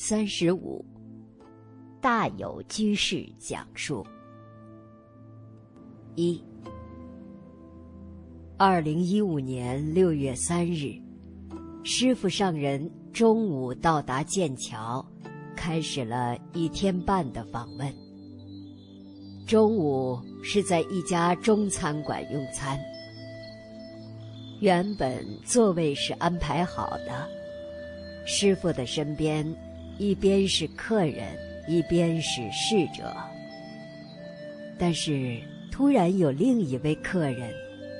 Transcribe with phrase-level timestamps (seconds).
[0.00, 0.84] 三十五，
[2.00, 4.06] 大有居士讲述。
[6.14, 6.40] 一，
[8.56, 10.92] 二零一五年六月三日，
[11.82, 15.04] 师傅上人中午到达剑桥，
[15.56, 17.92] 开始了一天半的访问。
[19.48, 22.78] 中午是在一家中餐馆用餐，
[24.60, 27.28] 原本座位是安排好的，
[28.24, 29.44] 师傅的身边。
[29.98, 31.36] 一边是客人，
[31.66, 33.14] 一边是侍者。
[34.78, 35.36] 但是
[35.72, 37.52] 突然有另一位客人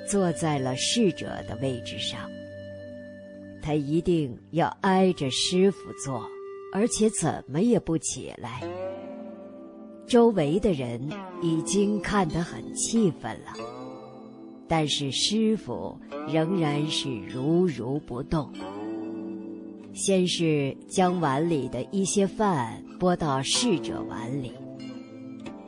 [0.07, 2.29] 坐在了侍者的位置上，
[3.61, 6.25] 他一定要挨着师傅坐，
[6.73, 8.61] 而且怎么也不起来。
[10.07, 10.99] 周围的人
[11.41, 13.53] 已经看得很气愤了，
[14.67, 15.95] 但是师傅
[16.27, 18.49] 仍然是如如不动。
[19.99, 24.53] 先是将碗里的一些饭拨到侍者碗里，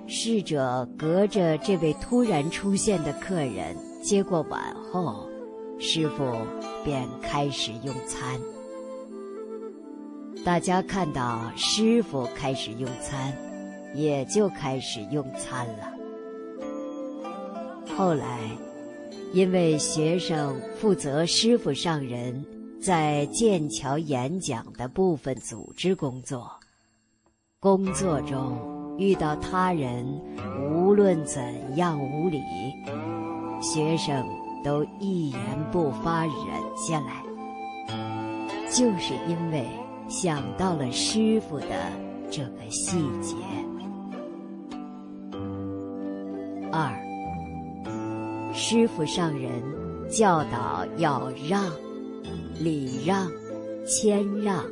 [0.07, 5.27] 侍者隔着这位突然出现的客人接过碗后，
[5.79, 6.23] 师傅
[6.85, 8.39] 便开始用餐。
[10.45, 13.37] 大家看到师傅开始用餐，
[13.93, 15.93] 也就开始用餐了。
[17.97, 18.39] 后来，
[19.33, 22.45] 因为学生负责师傅上人。
[22.81, 26.51] 在剑桥演讲的部分组织工作，
[27.59, 28.57] 工作中
[28.97, 30.03] 遇到他人
[30.73, 32.41] 无论怎样无礼，
[33.61, 34.27] 学生
[34.63, 35.39] 都一言
[35.71, 36.35] 不发忍
[36.75, 37.23] 下来，
[38.71, 39.63] 就是因为
[40.09, 41.67] 想到了师傅的
[42.31, 43.35] 这个细节。
[46.71, 46.91] 二，
[48.55, 49.51] 师傅上人
[50.09, 51.71] 教导要让。
[52.63, 53.31] 礼让、
[53.85, 54.63] 谦让、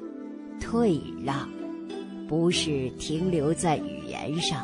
[0.60, 1.50] 退让，
[2.28, 4.64] 不是停留在语言上。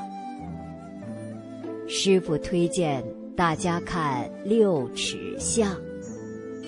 [1.88, 3.04] 师傅推荐
[3.36, 5.76] 大家看六尺巷，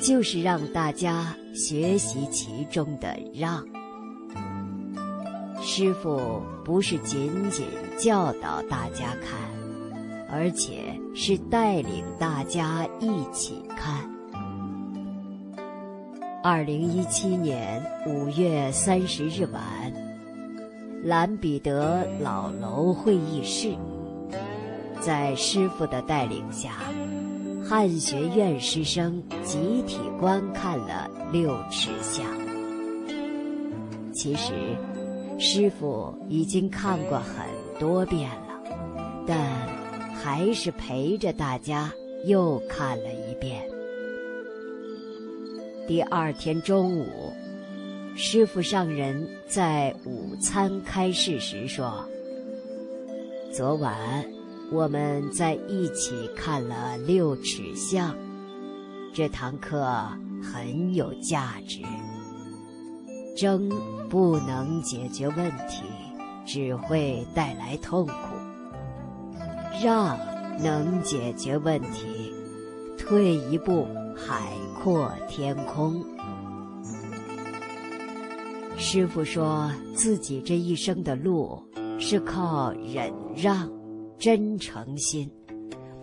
[0.02, 3.64] 就是让大家学习其中的让。
[5.62, 7.66] 师傅不是仅仅
[7.98, 9.40] 教导大家看，
[10.30, 14.17] 而且是带领大家一起看。
[16.44, 19.62] 二零一七年五月三十日晚，
[21.04, 23.76] 兰彼得老楼会议室，
[25.02, 26.74] 在师傅的带领下，
[27.68, 32.24] 汉学院师生集体观看了六尺像。
[34.14, 34.54] 其实，
[35.40, 37.46] 师傅已经看过很
[37.80, 38.62] 多遍了，
[39.26, 39.38] 但
[40.14, 41.92] 还是陪着大家
[42.26, 43.62] 又看了一遍。
[45.88, 47.32] 第二天中午，
[48.14, 52.06] 师傅上人在午餐开示时说
[53.56, 53.96] ：“昨晚
[54.70, 58.14] 我们在一起看了六尺像，
[59.14, 59.88] 这堂课
[60.44, 61.80] 很有价值。
[63.38, 63.70] 争
[64.10, 65.84] 不能解决问题，
[66.46, 68.14] 只会带来痛苦；
[69.82, 70.20] 让
[70.62, 72.34] 能解决问题，
[72.98, 73.88] 退一步。”
[74.20, 74.52] 海
[74.84, 76.04] 阔天空。
[78.78, 81.60] 师傅说自己这一生的路
[82.00, 83.70] 是靠忍让、
[84.20, 85.30] 真诚心，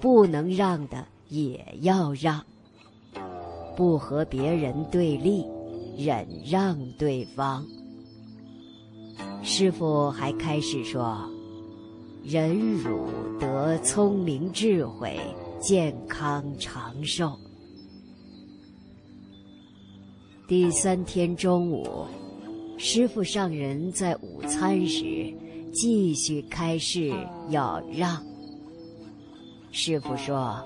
[0.00, 2.44] 不能让的也要让，
[3.76, 5.46] 不和别人对立，
[5.96, 7.64] 忍让对方。
[9.42, 11.16] 师傅还开始说：
[12.24, 13.06] 忍辱
[13.38, 15.16] 得聪明智慧，
[15.60, 17.38] 健康长寿。
[20.46, 22.06] 第三天中午，
[22.76, 25.32] 师傅上人在午餐时
[25.72, 27.10] 继续开示
[27.48, 28.22] 要让。
[29.72, 30.62] 师傅说：“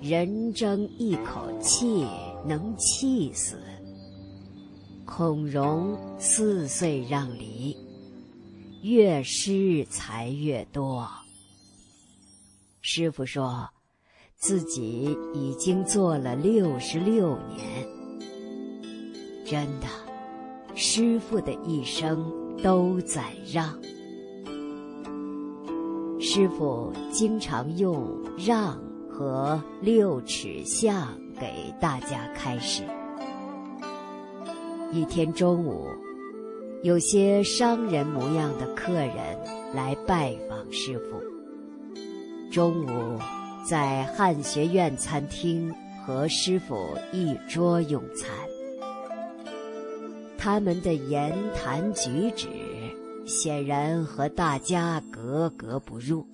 [0.00, 2.06] 人争一口气
[2.46, 3.58] 能气死。”
[5.04, 7.76] 孔融四岁让梨，
[8.80, 11.10] 越施财越多。
[12.80, 13.68] 师傅说，
[14.36, 17.99] 自己已经做了六十六年。
[19.50, 19.88] 真的，
[20.76, 22.24] 师傅的一生
[22.62, 23.76] 都在让。
[26.20, 28.06] 师傅经常用
[28.38, 28.80] 让
[29.10, 31.08] 和六尺巷
[31.40, 32.84] 给大家开始。
[34.92, 35.88] 一天中午，
[36.84, 39.36] 有些商人模样的客人
[39.74, 41.20] 来拜访师傅。
[42.52, 43.18] 中午，
[43.68, 45.74] 在汉学院餐厅
[46.06, 48.30] 和师傅一桌用餐。
[50.42, 52.48] 他们的言谈举止
[53.26, 56.26] 显然和大家格格不入，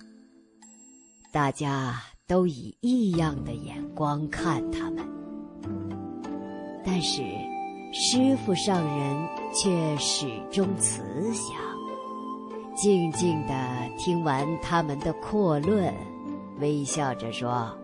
[1.29, 5.05] 大家都以异样的眼光看他们。
[6.85, 7.21] 但是，
[7.91, 11.03] 师傅上人却始终慈
[11.33, 11.57] 祥，
[12.77, 13.53] 静静地
[13.97, 15.93] 听完他们的阔论，
[16.61, 17.77] 微笑着说：“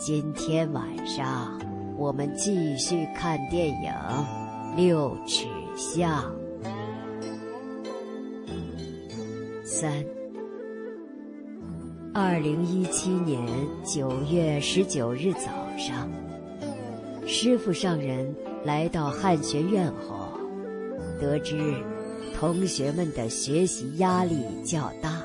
[0.00, 1.60] 今天晚上
[1.98, 3.92] 我们继续看电影
[4.76, 6.22] 《六尺巷》。”
[9.64, 10.04] 三，
[12.12, 13.46] 二零一七年
[13.84, 15.48] 九月十九日早
[15.78, 16.10] 上，
[17.26, 18.34] 师傅上人
[18.64, 20.28] 来到汉学院后，
[21.20, 21.74] 得知
[22.38, 25.22] 同学们的学习压力较大，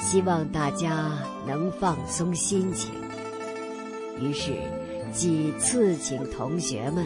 [0.00, 2.92] 希望大家能放松心情，
[4.20, 4.52] 于是
[5.12, 7.04] 几次请同学们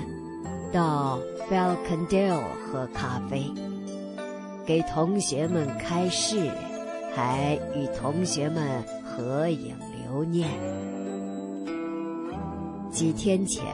[0.73, 1.19] 到
[1.51, 3.45] Falcondale 喝咖啡。
[4.67, 6.51] 给同学们开示，
[7.15, 9.75] 还与同学们合影
[10.05, 10.49] 留念。
[12.91, 13.65] 几天前，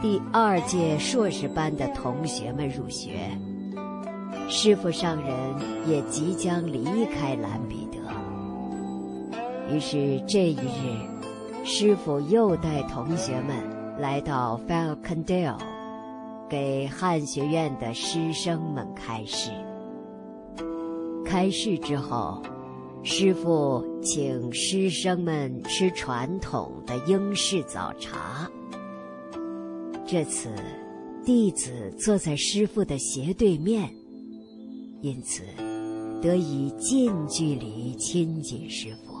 [0.00, 3.30] 第二届硕士班的同学们入学，
[4.48, 5.34] 师傅上人
[5.86, 7.98] 也即将离开兰彼得。
[9.70, 13.56] 于是这一日，师傅又带同学们
[13.98, 15.58] 来到 Falcondale，
[16.54, 19.50] 给汉学院的师生们开示。
[21.26, 22.40] 开示之后，
[23.02, 28.48] 师傅请师生们吃传统的英式早茶。
[30.06, 30.48] 这次，
[31.24, 33.92] 弟子坐在师傅的斜对面，
[35.02, 35.42] 因此
[36.22, 39.12] 得以近距离亲近师傅。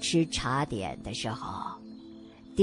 [0.00, 1.69] 吃茶点的时候，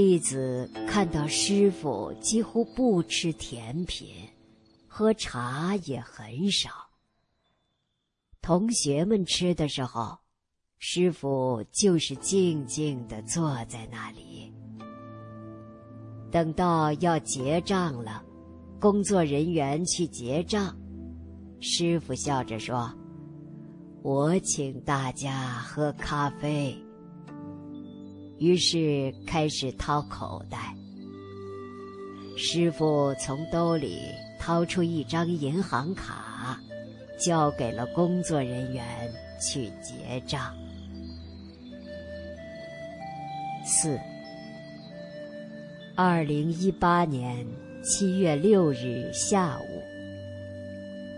[0.00, 4.14] 弟子看到师傅几乎不吃甜品，
[4.86, 6.70] 喝茶也很少。
[8.40, 10.16] 同学们吃的时候，
[10.78, 14.54] 师傅就是静静地坐在那里。
[16.30, 18.24] 等到要结账了，
[18.78, 20.78] 工作人员去结账，
[21.60, 22.88] 师傅笑着说
[24.04, 26.80] ：“我请大家喝咖啡。”
[28.38, 30.74] 于是开始掏口袋。
[32.36, 34.00] 师傅从兜里
[34.38, 36.60] 掏出一张银行卡。
[37.18, 40.54] 交给了工作人员去结账。
[43.64, 43.98] 四，
[45.96, 47.44] 二零一八年
[47.82, 49.82] 七月六日下午，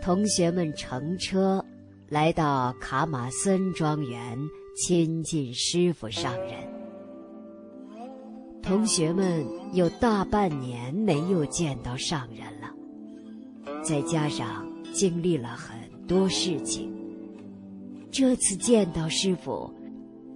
[0.03, 1.63] 同学们乘车
[2.09, 4.39] 来到卡马森庄园
[4.75, 6.80] 亲近师傅上人。
[8.63, 15.79] 同学们有大半年没有见到上人了，再加上经历了很。
[16.09, 16.93] 多事情，
[18.11, 19.73] 这次见到师傅，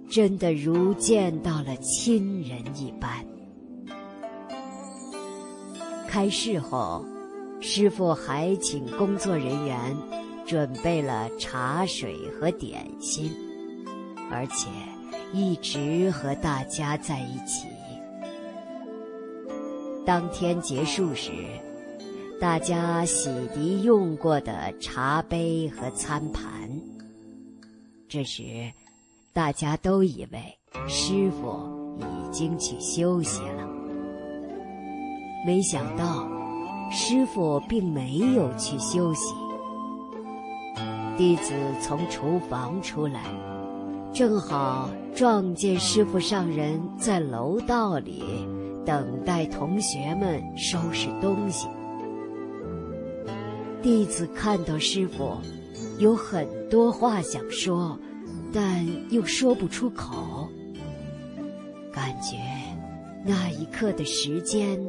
[0.09, 3.25] 真的如见到了亲人一般。
[6.07, 7.03] 开市后，
[7.59, 9.77] 师傅还请工作人员
[10.45, 13.29] 准备了茶水和点心，
[14.31, 14.69] 而且
[15.33, 17.67] 一直和大家在一起。
[20.05, 21.31] 当天结束时。
[22.39, 26.69] 大家洗涤用过的茶杯和餐盘。
[28.09, 28.43] 这时，
[29.33, 30.39] 大家都以为
[30.87, 31.57] 师傅
[31.99, 33.67] 已经去休息了。
[35.45, 36.27] 没想到，
[36.91, 39.33] 师傅并没有去休息。
[41.17, 43.23] 弟子从厨房出来，
[44.13, 48.23] 正好撞见师傅上人在楼道里
[48.85, 51.67] 等待同学们收拾东西。
[53.81, 55.37] 弟子看到师傅，
[55.99, 57.99] 有很多话想说，
[58.53, 60.49] 但又说不出口。
[61.91, 62.37] 感觉
[63.23, 64.79] 那一刻的时间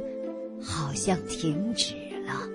[0.61, 1.95] 好像停止
[2.27, 2.49] 了。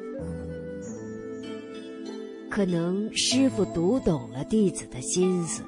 [2.50, 5.64] 可能师傅读懂了弟子的心思，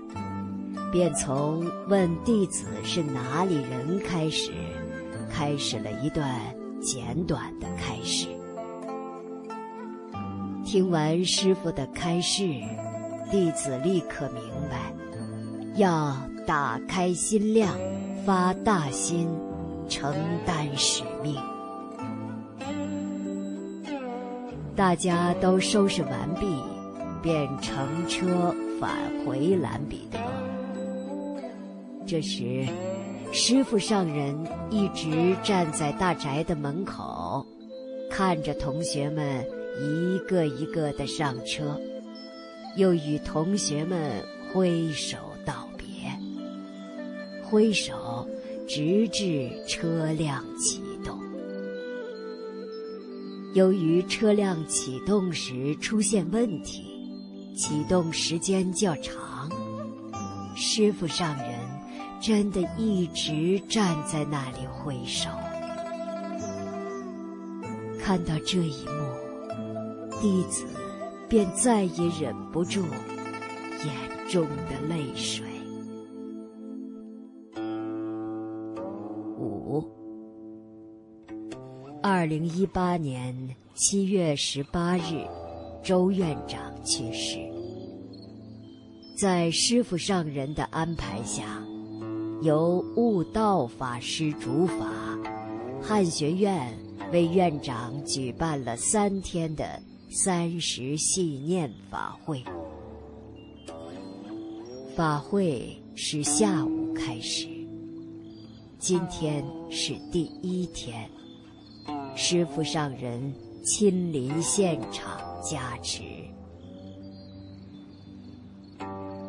[0.91, 4.51] 便从问弟子是哪里人开始，
[5.33, 6.39] 开始了一段
[6.79, 8.27] 简短的开始。
[10.63, 12.47] 听完师傅的开示，
[13.31, 14.93] 弟子立刻明白，
[15.75, 17.75] 要打开心量，
[18.23, 19.27] 发大心，
[19.89, 20.13] 承
[20.45, 21.35] 担使命。
[24.75, 26.45] 大家都收拾完毕，
[27.21, 28.91] 便乘车返
[29.25, 30.19] 回兰彼得。
[32.05, 32.65] 这时，
[33.35, 34.37] 师傅上人
[34.69, 37.43] 一直站在大宅的门口，
[38.09, 39.43] 看着同学们。
[39.81, 41.81] 一个一个的上车，
[42.77, 44.23] 又与同学们
[44.53, 45.87] 挥手道别，
[47.43, 48.29] 挥手
[48.67, 51.19] 直至车辆启动。
[53.55, 56.83] 由于车辆启动时出现问题，
[57.57, 59.49] 启动时间较长，
[60.55, 61.59] 师傅上人
[62.23, 65.29] 真的一直站在那里挥手。
[67.99, 70.65] 看到这一幕，弟子
[71.27, 72.81] 便再也忍不住
[73.83, 75.45] 眼中的泪水。
[79.37, 79.83] 五，
[82.01, 83.35] 二零一八年
[83.73, 85.27] 七月十八日，
[85.83, 87.37] 周院长去世。
[89.17, 91.61] 在师傅上人的安排下，
[92.43, 94.91] 由悟道法师主法，
[95.81, 96.77] 汉学院。
[97.11, 102.43] 为院长举办了三天的三十系念法会。
[104.95, 107.47] 法会是下午开始，
[108.79, 111.07] 今天是第一天，
[112.15, 113.31] 师父上人
[113.63, 116.01] 亲临现场加持。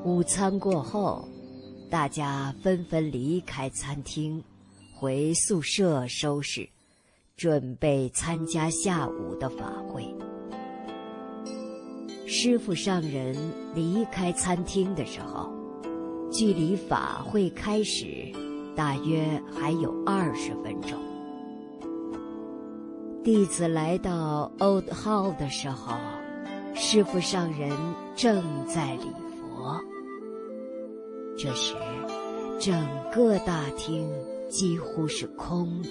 [0.07, 1.29] 午餐过后，
[1.95, 4.43] 大家纷纷离开餐厅，
[4.93, 6.69] 回宿舍收拾。
[7.37, 10.05] 准备参加下午的法会。
[12.27, 13.37] 师傅上人
[13.77, 15.53] 离开餐厅的时候，
[16.33, 18.27] 距离法会开始
[18.75, 20.99] 大约还有二十分钟。
[23.23, 25.95] 弟子来到 Old Hall 的时候，
[26.75, 27.71] 师傅上人
[28.17, 29.24] 正在礼。
[31.37, 31.75] 这时，
[32.61, 32.75] 整
[33.13, 34.09] 个大厅
[34.49, 35.91] 几乎是空的。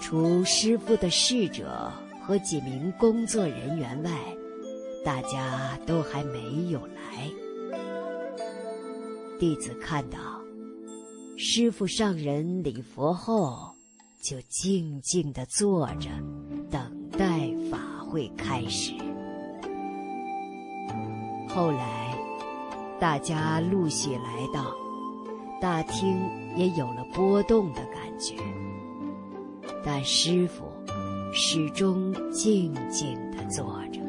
[0.00, 1.90] 除师傅的侍者
[2.22, 4.10] 和几名工作人员外，
[5.04, 7.30] 大家都还没有来。
[9.38, 10.18] 弟子看到
[11.36, 13.70] 师傅上人礼佛后，
[14.20, 16.08] 就静静的坐着，
[16.70, 16.80] 等
[17.10, 18.92] 待法会开始。
[21.48, 22.07] 后来，
[23.00, 24.74] 大家陆续来到，
[25.60, 26.18] 大厅
[26.56, 28.34] 也有了波动的感觉。
[29.84, 30.64] 但师傅
[31.32, 34.00] 始终静静地坐着。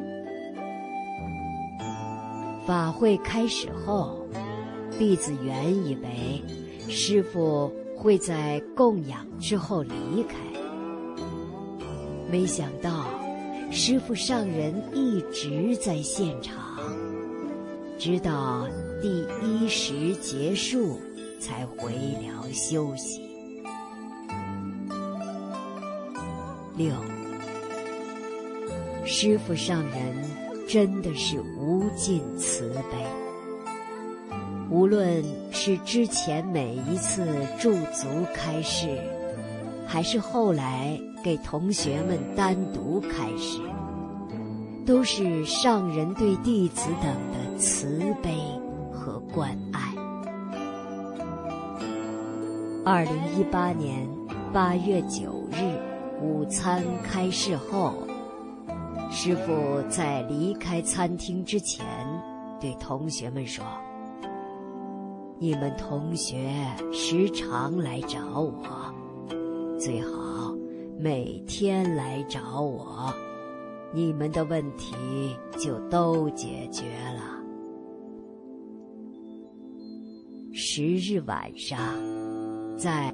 [2.66, 4.26] 法会开始后，
[4.98, 6.42] 弟子原以为
[6.88, 10.34] 师傅会在供养之后离开，
[12.28, 13.06] 没想到
[13.70, 16.58] 师傅上人一直在现场，
[18.00, 18.66] 直到
[19.02, 20.98] 第一时结束
[21.38, 21.92] 才回
[22.22, 23.20] 寮休息。
[26.78, 26.94] 六，
[29.04, 30.16] 师傅上人
[30.66, 33.06] 真的是无尽慈悲。
[34.70, 37.28] 无论是之前每一次
[37.58, 38.98] 驻足开示，
[39.86, 43.60] 还是后来给同学们单独开示，
[44.84, 48.36] 都是上人对弟子等的慈悲
[48.92, 49.94] 和关爱。
[52.84, 54.08] 二零一八年
[54.52, 55.90] 八月九日。
[56.22, 57.94] 午餐开市后，
[59.10, 61.82] 师傅在离开餐厅之前，
[62.60, 63.64] 对同学们说
[65.40, 66.52] ：“你们同学
[66.92, 68.52] 时常来找我，
[69.78, 70.54] 最好
[70.98, 73.10] 每天来找我，
[73.92, 74.94] 你们的问题
[75.58, 77.40] 就都解决了。”
[80.52, 81.78] 十日晚上，
[82.76, 83.12] 在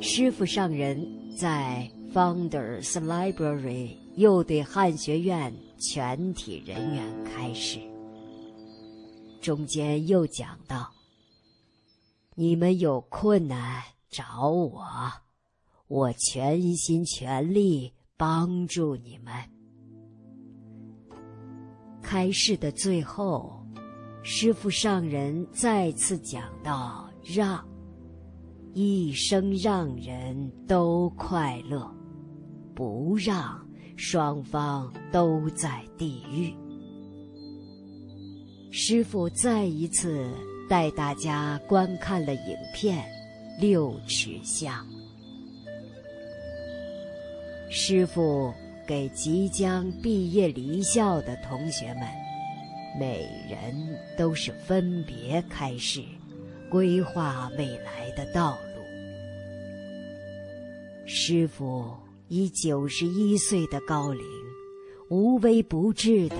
[0.00, 1.04] 师傅上人
[1.36, 1.90] 在。
[2.14, 7.80] Founders Library 又对汉学院全体人员开示，
[9.40, 10.92] 中间又讲到
[12.36, 14.86] ：“你们有困难找我，
[15.88, 19.34] 我全心全力帮助你们。”
[22.04, 23.60] 开示的最后，
[24.22, 27.66] 师父上人再次讲到：“让
[28.74, 31.90] 一生让人都快乐。”
[32.74, 33.64] 不让
[33.96, 36.52] 双方都在地狱。
[38.72, 40.28] 师傅再一次
[40.68, 42.98] 带大家观看了影片
[43.60, 44.84] 《六尺巷》。
[47.70, 48.52] 师傅
[48.86, 52.02] 给即将毕业离校的同学们，
[52.98, 56.02] 每人都是分别开示，
[56.70, 58.82] 规划未来的道路。
[61.06, 61.84] 师傅。
[62.28, 64.24] 以九十一岁的高龄，
[65.10, 66.36] 无微不至的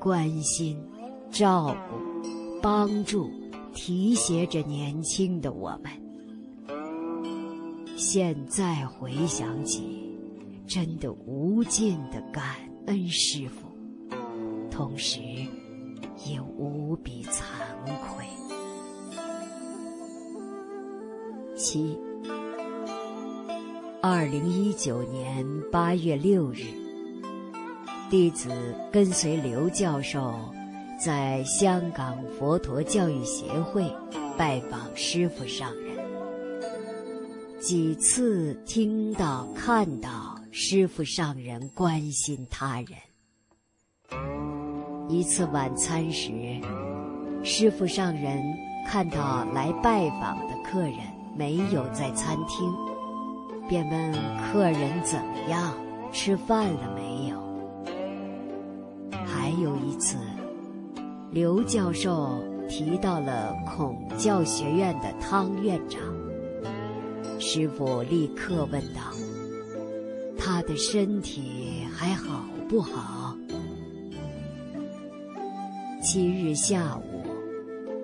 [0.00, 0.82] 关心、
[1.30, 3.30] 照顾、帮助、
[3.74, 5.92] 提携着年轻的我们。
[7.94, 10.11] 现在回想起，
[10.74, 12.42] 真的无尽的感
[12.86, 13.68] 恩师傅，
[14.70, 15.20] 同时
[16.24, 17.42] 也无比惭
[18.00, 18.24] 愧。
[21.54, 21.94] 七，
[24.00, 26.64] 二零一九年八月六日，
[28.08, 28.48] 弟子
[28.90, 30.32] 跟随刘教授，
[30.98, 33.94] 在香港佛陀教育协会
[34.38, 35.92] 拜访师傅上人。
[37.60, 42.88] 几次听到、看到师父上人关心他人。
[45.08, 46.30] 一次晚餐时，
[47.42, 48.38] 师父上人
[48.86, 50.98] 看到来拜访的客人
[51.34, 52.70] 没有在餐厅，
[53.66, 54.12] 便问
[54.52, 55.72] 客人怎么样，
[56.12, 57.40] 吃饭了没有。
[59.24, 60.18] 还有一次，
[61.30, 65.98] 刘教授提到了孔教学院的汤院长。
[67.38, 69.00] 师傅立刻问道
[70.62, 73.36] ：“的身体还好不好？”
[76.02, 77.24] 七日下午，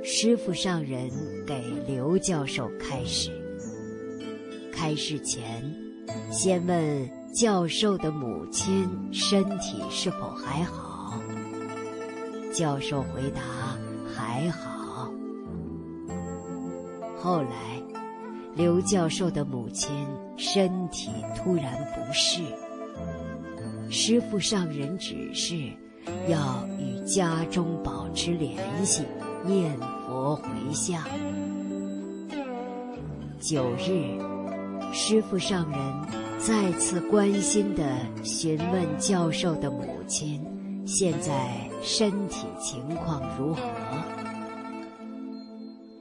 [0.05, 1.11] 师傅上人
[1.47, 3.31] 给刘教授开示。
[4.73, 5.75] 开示前，
[6.31, 11.21] 先问教授的母亲身体是否还好。
[12.53, 13.41] 教授回答
[14.15, 15.11] ：“还好。”
[17.19, 17.79] 后来。
[18.55, 19.89] 刘教授的母亲
[20.39, 21.65] 身体突然
[21.95, 22.41] 不适，
[23.91, 25.57] 师父上人指示
[26.29, 29.03] 要与家中保持联系，
[29.45, 29.77] 念
[30.07, 31.03] 佛回向。
[33.41, 34.17] 九日，
[34.93, 35.81] 师父上人
[36.39, 37.85] 再次关心地
[38.23, 40.41] 询问教授的母亲
[40.87, 43.61] 现在身体情况如何。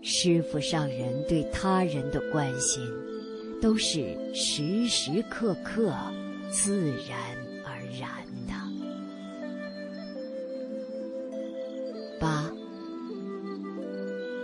[0.03, 2.81] 师父上人对他人的关心，
[3.61, 5.93] 都是时时刻刻、
[6.49, 7.17] 自然
[7.65, 8.09] 而然
[8.47, 8.53] 的。
[12.19, 12.51] 八，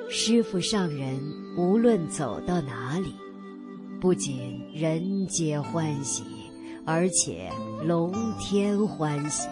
[0.09, 1.19] 师傅上人
[1.57, 3.13] 无论走到哪里，
[4.01, 6.23] 不仅人皆欢喜，
[6.85, 7.51] 而且
[7.85, 9.47] 龙天欢喜。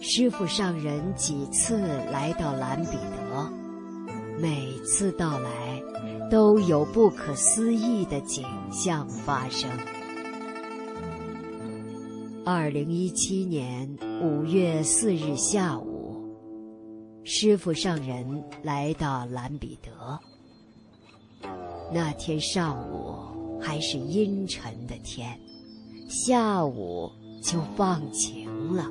[0.00, 1.76] 师傅上人几次
[2.10, 3.52] 来到兰彼得。
[4.40, 5.67] 每次到来，
[6.30, 9.70] 都有不可思议的景象发生。
[12.44, 13.88] 二零一七年
[14.22, 16.22] 五月四日下午，
[17.24, 19.90] 师傅上人来到兰彼得。
[21.92, 25.38] 那天上午还是阴沉的天，
[26.08, 27.10] 下午
[27.42, 28.84] 就放晴了。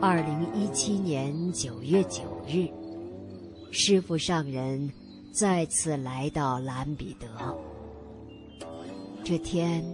[0.00, 2.68] 二零一七年九月九日，
[3.70, 4.90] 师傅上人
[5.32, 7.26] 再次来到兰彼得。
[9.22, 9.84] 这天，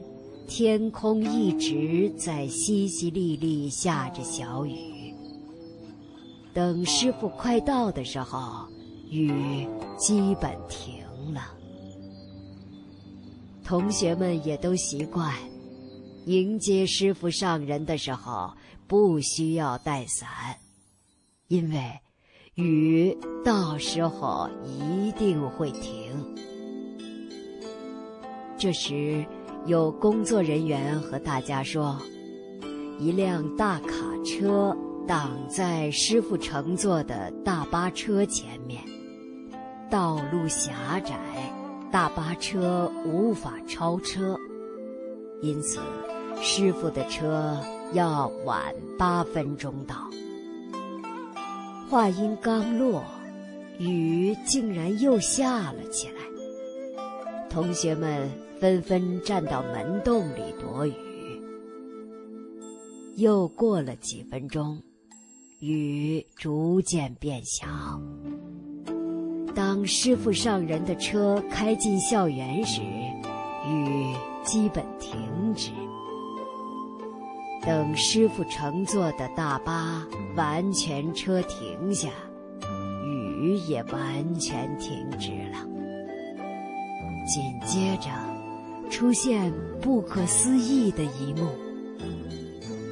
[0.47, 5.15] 天空一直在淅淅沥沥下着小雨。
[6.55, 8.67] 等师傅快到的时候，
[9.11, 9.67] 雨
[9.99, 11.53] 基本停了。
[13.65, 15.35] 同学们也都习惯，
[16.27, 18.53] 迎接师傅上人的时候。
[18.89, 20.29] 不需要带伞，
[21.49, 21.99] 因为
[22.55, 26.12] 雨到时候一定会停。
[28.59, 29.25] 这时，
[29.65, 31.99] 有工作人员和大家说
[33.01, 38.83] ：“一辆大卡车挡在师傅乘坐的大巴车前面，
[39.91, 41.19] 道路狭窄，
[41.91, 44.38] 大巴车无法超车，
[45.41, 45.81] 因此
[46.43, 47.57] 师傅的车。”
[47.93, 50.09] 要晚八分钟到。
[51.92, 53.05] 话音刚落，
[53.78, 56.14] 雨竟然又下了起来。
[57.50, 60.94] 同学们纷纷站到门洞里躲雨。
[63.16, 64.81] 又过了几分钟，
[65.61, 67.66] 雨逐渐变小。
[69.55, 72.81] 当师傅上人的车开进校园时，
[73.68, 75.14] 雨基本停
[75.55, 75.68] 止。
[77.64, 82.09] 等师傅乘坐的大巴完全车停下，
[83.07, 85.64] 雨也完全停止了。
[87.25, 88.11] 紧接着，
[88.90, 91.46] 出现不可思议的一幕。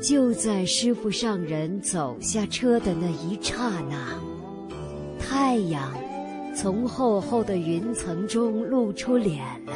[0.00, 4.18] 就在师傅上人走下车的那一刹那，
[5.18, 5.92] 太阳
[6.56, 9.74] 从厚厚的云层中露出脸来，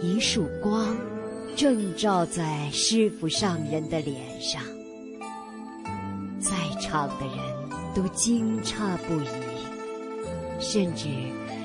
[0.00, 0.96] 一束光。
[1.56, 4.62] 正照在师傅上人的脸上，
[6.38, 7.38] 在场的人
[7.94, 9.26] 都惊诧不已，
[10.60, 11.08] 甚至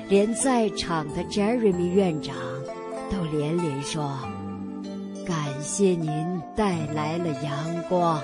[0.08, 2.34] 连在场的 Jeremy 院长
[3.10, 4.18] 都连连说
[5.28, 8.18] ：“感谢您带来了阳光。”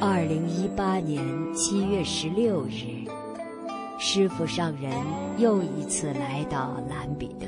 [0.00, 1.20] 二零一八年
[1.52, 3.02] 七月十六日。
[3.96, 4.92] 师傅上人
[5.38, 7.46] 又一次来到兰比德。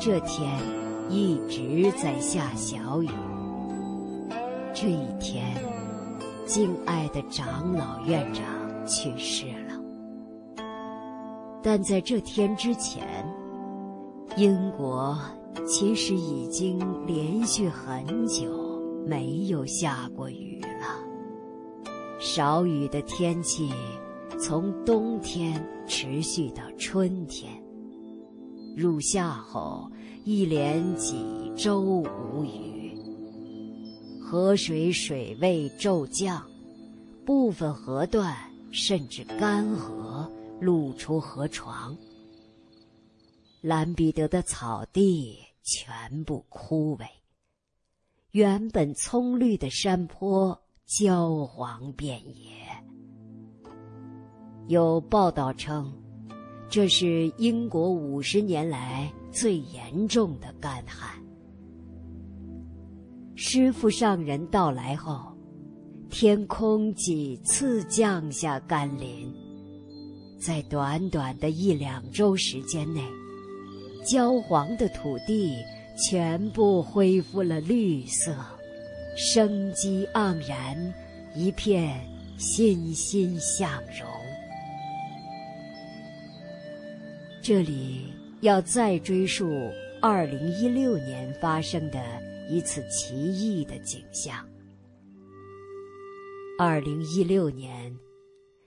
[0.00, 0.48] 这天
[1.10, 3.08] 一直在下小雨。
[4.72, 5.56] 这一天，
[6.46, 8.44] 敬爱的长老院长
[8.86, 10.64] 去世了。
[11.62, 13.04] 但在这天之前，
[14.36, 15.18] 英国
[15.66, 18.46] 其实已经连续很久
[19.04, 21.04] 没有下过雨了。
[22.20, 23.70] 少雨的天气。
[24.40, 27.52] 从冬天持续到春天，
[28.78, 29.90] 入夏后
[30.24, 32.96] 一连几周无雨，
[34.22, 36.48] 河水水位骤降，
[37.26, 38.36] 部分河段
[38.70, 41.96] 甚至干涸，露出河床。
[43.62, 47.06] 兰彼得的草地全部枯萎，
[48.30, 52.52] 原本葱绿的山坡焦黄遍野。
[54.68, 55.92] 有报道称，
[56.70, 61.10] 这是英国五十年来最严重的干旱。
[63.34, 65.32] 师傅上人到来后，
[66.10, 69.32] 天空几次降下甘霖，
[70.38, 73.00] 在短短的一两周时间内，
[74.04, 75.54] 焦黄的土地
[75.96, 78.34] 全部恢复了绿色，
[79.16, 80.76] 生机盎然，
[81.34, 81.98] 一片
[82.36, 84.17] 欣欣向荣。
[87.48, 89.48] 这里要再追溯
[90.02, 91.98] 二零一六年发生的
[92.46, 94.46] 一次奇异的景象。
[96.58, 97.90] 二零一六年，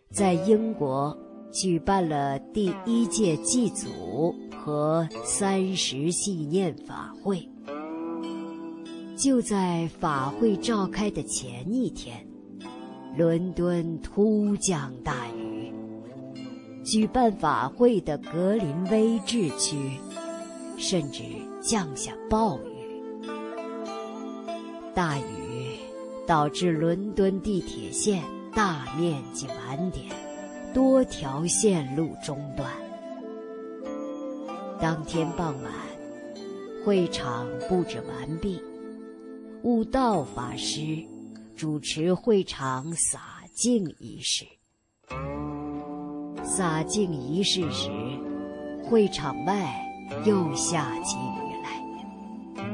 [0.10, 1.16] 在英国
[1.52, 7.48] 举办了第一届祭祖和三十系念法会。
[9.16, 12.26] 就在法会召开的前一天，
[13.16, 15.51] 伦敦突降大雨。
[16.84, 20.00] 举办法会的格林威治区，
[20.78, 21.22] 甚至
[21.62, 23.26] 降下暴雨。
[24.94, 25.78] 大雨
[26.28, 30.06] 导致伦敦地铁线大面积晚点，
[30.74, 32.70] 多条线路中断。
[34.80, 35.72] 当天傍晚，
[36.84, 38.60] 会场布置完毕，
[39.62, 40.98] 悟道法师
[41.56, 44.46] 主持会场洒净仪式。
[46.62, 47.90] 洒净仪式时，
[48.84, 49.84] 会场外
[50.28, 52.70] 又下起雨来。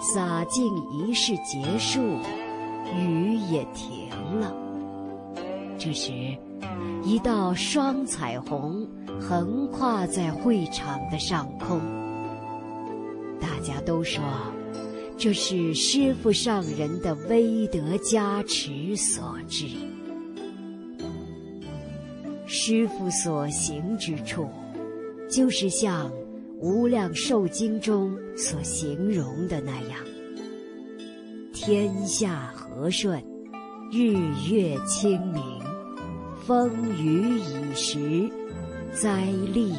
[0.00, 2.00] 洒净仪式结束，
[2.96, 4.08] 雨也停
[4.40, 4.56] 了。
[5.76, 6.10] 这时，
[7.04, 8.88] 一道双彩虹
[9.20, 11.82] 横跨在会场的上空。
[13.38, 14.22] 大家都说，
[15.18, 19.66] 这是师傅上人的威德加持所致。
[22.64, 24.48] 师傅所行之处，
[25.28, 26.08] 就是像
[26.60, 29.98] 《无量寿经》中所形容的那样：
[31.52, 33.20] 天下和顺，
[33.90, 34.12] 日
[34.48, 35.42] 月清明，
[36.46, 36.70] 风
[37.02, 38.30] 雨已时，
[38.92, 39.74] 灾厉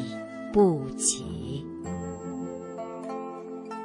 [0.52, 1.64] 不起。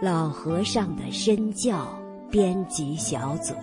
[0.01, 1.87] 老和尚的身教
[2.29, 3.53] 编辑小组。